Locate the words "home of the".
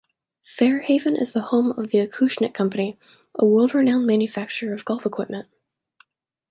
1.43-1.99